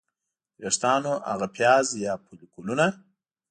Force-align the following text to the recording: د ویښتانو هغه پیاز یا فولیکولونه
د 0.57 0.59
ویښتانو 0.63 1.13
هغه 1.29 1.47
پیاز 1.55 1.87
یا 2.05 2.13
فولیکولونه 2.23 2.85